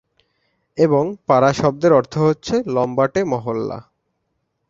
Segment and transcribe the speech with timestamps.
[0.77, 3.77] এবং ‘পাড়া’ শব্দের অর্থ হচ্ছে লম্বাটে মহল্লা।